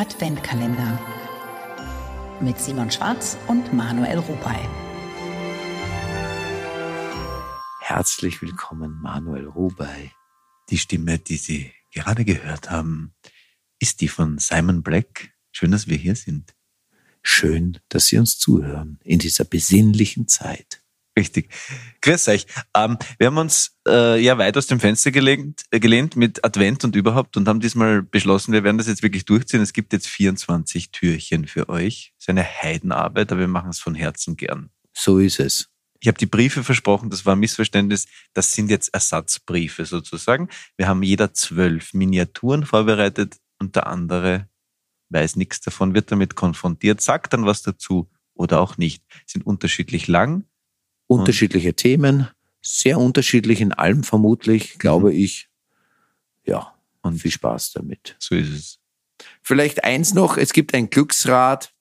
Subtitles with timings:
[0.00, 0.98] Adventkalender
[2.40, 4.66] mit Simon Schwarz und Manuel Rupay.
[7.82, 10.10] Herzlich willkommen, Manuel Rubey.
[10.70, 13.12] Die Stimme, die Sie gerade gehört haben,
[13.78, 15.34] ist die von Simon Black.
[15.52, 16.54] Schön, dass wir hier sind.
[17.22, 20.79] Schön, dass Sie uns zuhören in dieser besinnlichen Zeit.
[21.18, 21.50] Richtig.
[22.02, 22.46] Grüß euch.
[22.74, 26.84] Ähm, wir haben uns äh, ja weit aus dem Fenster gelehnt, äh, gelehnt mit Advent
[26.84, 29.60] und überhaupt und haben diesmal beschlossen, wir werden das jetzt wirklich durchziehen.
[29.60, 32.12] Es gibt jetzt 24 Türchen für euch.
[32.16, 34.70] Das ist eine Heidenarbeit, aber wir machen es von Herzen gern.
[34.92, 35.68] So ist es.
[36.00, 38.06] Ich habe die Briefe versprochen, das war ein Missverständnis.
[38.32, 40.48] Das sind jetzt Ersatzbriefe sozusagen.
[40.76, 44.48] Wir haben jeder zwölf Miniaturen vorbereitet und der andere
[45.10, 49.04] weiß nichts davon, wird damit konfrontiert, sagt dann was dazu oder auch nicht.
[49.26, 50.44] Sind unterschiedlich lang.
[51.10, 52.28] Unterschiedliche Themen,
[52.62, 55.18] sehr unterschiedlich in allem vermutlich, glaube mhm.
[55.18, 55.48] ich.
[56.44, 58.16] Ja, und viel Spaß damit.
[58.18, 58.78] So ist es.
[59.42, 61.72] Vielleicht eins noch, es gibt ein Glücksrad.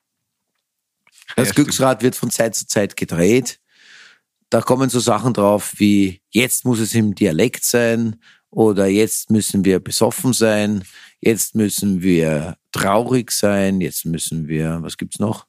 [1.36, 3.60] Das ja, Glücksrad wird von Zeit zu Zeit gedreht.
[4.50, 8.20] Da kommen so Sachen drauf wie, jetzt muss es im Dialekt sein
[8.50, 10.84] oder jetzt müssen wir besoffen sein,
[11.20, 15.46] jetzt müssen wir traurig sein, jetzt müssen wir, was gibt's noch?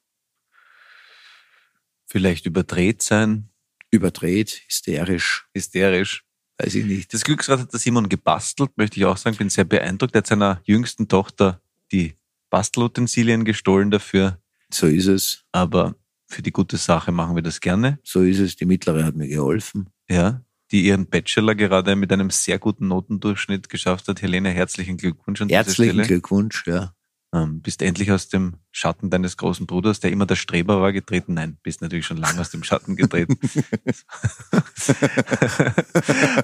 [2.05, 3.50] Vielleicht überdreht sein.
[3.91, 5.47] Überdreht, hysterisch.
[5.53, 6.23] Hysterisch.
[6.57, 7.13] Weiß ich nicht.
[7.13, 9.37] Das Glücksrad hat der Simon gebastelt, möchte ich auch sagen.
[9.37, 10.15] Bin sehr beeindruckt.
[10.15, 11.61] Er hat seiner jüngsten Tochter
[11.91, 12.15] die
[12.49, 14.39] Bastelutensilien gestohlen dafür.
[14.71, 15.43] So ist es.
[15.51, 15.95] Aber
[16.27, 17.99] für die gute Sache machen wir das gerne.
[18.03, 18.55] So ist es.
[18.55, 19.89] Die mittlere hat mir geholfen.
[20.09, 24.21] Ja, die ihren Bachelor gerade mit einem sehr guten Notendurchschnitt geschafft hat.
[24.21, 26.03] Helene, herzlichen Glückwunsch an Herzlichen.
[26.03, 26.93] Glückwunsch, ja.
[27.33, 31.35] Ähm, bist endlich aus dem Schatten deines großen Bruders, der immer der Streber war, getreten?
[31.35, 33.37] Nein, bist natürlich schon lange aus dem Schatten getreten.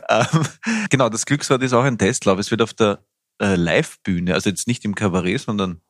[0.09, 0.43] ähm,
[0.91, 2.37] genau, das Glücksrad ist auch ein Testlauf.
[2.37, 3.03] Es wird auf der
[3.41, 5.81] äh, Live-Bühne, also jetzt nicht im Kabarett, sondern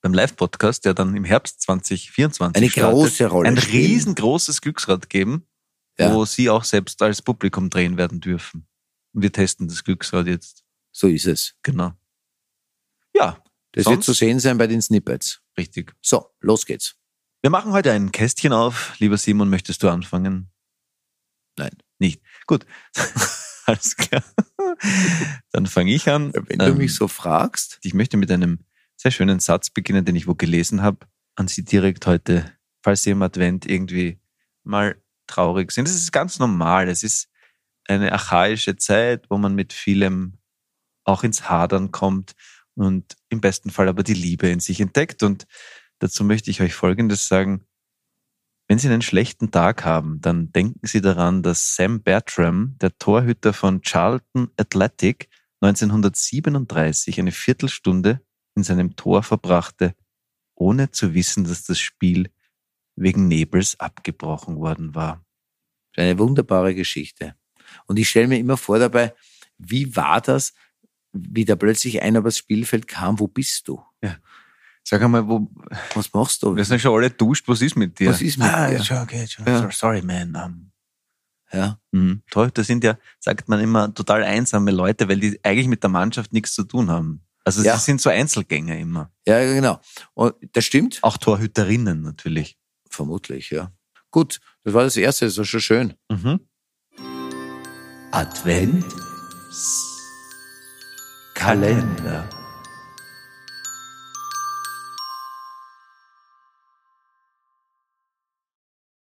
[0.00, 3.86] beim Live-Podcast, der dann im Herbst 2024 eine startet, große Rolle ein spielen.
[3.86, 5.44] riesengroßes Glücksrad geben,
[5.98, 6.14] ja.
[6.14, 8.68] wo Sie auch selbst als Publikum drehen werden dürfen.
[9.12, 10.62] Und wir testen das Glücksrad jetzt.
[10.92, 11.56] So ist es.
[11.64, 11.94] Genau.
[13.12, 13.42] Ja.
[13.72, 13.96] Das sonst?
[13.96, 15.42] wird zu sehen sein bei den Snippets.
[15.58, 15.94] Richtig.
[16.02, 16.96] So, los geht's.
[17.42, 18.98] Wir machen heute ein Kästchen auf.
[18.98, 20.50] Lieber Simon, möchtest du anfangen?
[21.56, 21.76] Nein.
[21.98, 22.22] Nicht.
[22.46, 22.66] Gut.
[23.66, 24.22] Alles klar.
[25.52, 26.32] Dann fange ich an.
[26.34, 27.78] Wenn du ähm, mich so fragst.
[27.82, 28.64] Ich möchte mit einem
[28.96, 32.52] sehr schönen Satz beginnen, den ich wo gelesen habe, an Sie direkt heute,
[32.82, 34.18] falls Sie im Advent irgendwie
[34.62, 35.88] mal traurig sind.
[35.88, 36.88] Das ist ganz normal.
[36.88, 37.28] Es ist
[37.86, 40.38] eine archaische Zeit, wo man mit vielem
[41.04, 42.34] auch ins Hadern kommt
[42.76, 45.22] und im besten Fall aber die Liebe in sich entdeckt.
[45.22, 45.46] Und
[45.98, 47.64] dazu möchte ich euch Folgendes sagen.
[48.68, 53.52] Wenn Sie einen schlechten Tag haben, dann denken Sie daran, dass Sam Bertram, der Torhüter
[53.52, 55.28] von Charlton Athletic,
[55.60, 58.20] 1937 eine Viertelstunde
[58.56, 59.94] in seinem Tor verbrachte,
[60.54, 62.30] ohne zu wissen, dass das Spiel
[62.96, 65.24] wegen Nebels abgebrochen worden war.
[65.96, 67.36] Eine wunderbare Geschichte.
[67.86, 69.14] Und ich stelle mir immer vor dabei,
[69.58, 70.54] wie war das,
[71.28, 73.82] wie da plötzlich einer übers Spielfeld kam, wo bist du?
[74.02, 74.16] Ja.
[74.84, 75.50] Sag einmal, wo,
[75.94, 76.54] was machst du?
[76.54, 78.10] Wir sind schon alle duscht, was ist mit dir?
[78.10, 78.84] Was ist mit ah, dir?
[78.84, 79.44] Schon okay, schon.
[79.44, 79.68] Ja.
[79.72, 80.36] Sorry, man.
[80.36, 80.70] Um,
[81.52, 81.80] ja.
[81.90, 82.22] Mhm.
[82.30, 85.90] Toll, das sind ja, sagt man immer, total einsame Leute, weil die eigentlich mit der
[85.90, 87.22] Mannschaft nichts zu tun haben.
[87.44, 87.76] Also ja.
[87.76, 89.12] sie sind so Einzelgänger immer.
[89.26, 89.80] Ja, genau.
[90.14, 90.98] Und das stimmt.
[91.02, 92.58] Auch Torhüterinnen natürlich.
[92.88, 93.72] Vermutlich, ja.
[94.10, 95.94] Gut, das war das Erste, das war schon schön.
[96.08, 96.40] Mhm.
[98.12, 98.84] Advent
[101.46, 102.24] Kalender.